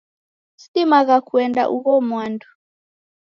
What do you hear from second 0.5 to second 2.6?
Sidimagha kuenda ugho mwandu.